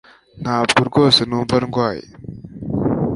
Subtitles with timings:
[0.43, 2.05] Ntabwo rwose numva ndwaye